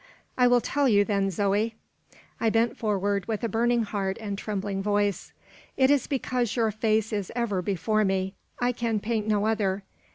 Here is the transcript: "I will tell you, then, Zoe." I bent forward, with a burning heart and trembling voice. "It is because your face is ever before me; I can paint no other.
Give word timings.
"I 0.35 0.47
will 0.47 0.61
tell 0.61 0.89
you, 0.89 1.05
then, 1.05 1.29
Zoe." 1.29 1.75
I 2.39 2.49
bent 2.49 2.75
forward, 2.75 3.27
with 3.27 3.43
a 3.43 3.47
burning 3.47 3.83
heart 3.83 4.17
and 4.19 4.35
trembling 4.35 4.81
voice. 4.81 5.31
"It 5.77 5.91
is 5.91 6.07
because 6.07 6.55
your 6.55 6.71
face 6.71 7.13
is 7.13 7.31
ever 7.35 7.61
before 7.61 8.03
me; 8.03 8.33
I 8.57 8.71
can 8.71 8.99
paint 8.99 9.27
no 9.27 9.45
other. 9.45 9.83